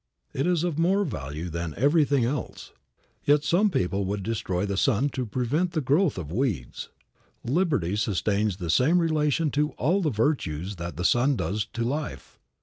It 0.33 0.47
is 0.47 0.63
of 0.63 0.79
more 0.79 1.03
value 1.05 1.47
than 1.47 1.75
everything 1.77 2.25
else. 2.25 2.71
Yet 3.23 3.43
some 3.43 3.69
people 3.69 4.03
would 4.05 4.23
destroy 4.23 4.65
the 4.65 4.75
sun 4.75 5.09
to 5.09 5.27
prevent 5.27 5.73
the 5.73 5.79
growth 5.81 6.17
of 6.17 6.31
weeds. 6.31 6.89
Liberty 7.43 7.95
sustains 7.95 8.57
the 8.57 8.71
same 8.71 8.97
relation 8.97 9.51
to 9.51 9.73
all 9.73 10.01
the 10.01 10.09
virtues 10.09 10.77
that 10.77 10.97
the 10.97 11.05
sun 11.05 11.35
does 11.35 11.67
to 11.73 11.83
life. 11.83 12.39